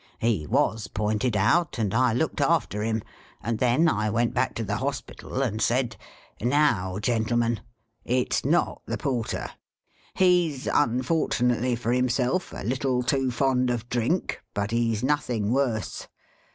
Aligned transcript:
"He 0.17 0.47
was 0.47 0.87
pointed 0.87 1.37
out, 1.37 1.77
and 1.77 1.93
I 1.93 2.11
looked 2.11 2.41
after 2.41 2.81
him, 2.81 3.03
and 3.39 3.59
then 3.59 3.87
I 3.87 4.09
went 4.09 4.33
back 4.33 4.55
to 4.55 4.63
the 4.63 4.77
Hospital, 4.77 5.43
and 5.43 5.61
said,' 5.61 5.95
Now, 6.41 6.97
gentlemen, 6.97 7.59
it 8.03 8.33
's 8.33 8.43
not 8.43 8.81
the 8.87 8.97
porter. 8.97 9.51
He 10.15 10.51
's, 10.57 10.65
unfortunately 10.73 11.75
for 11.75 11.91
himself, 11.91 12.51
a 12.51 12.63
little 12.63 13.03
too 13.03 13.29
fond 13.29 13.69
of 13.69 13.89
drink, 13.89 14.41
but 14.55 14.71
he 14.71 14.91
's 14.95 15.03
nothing 15.03 15.51
worse. 15.51 16.07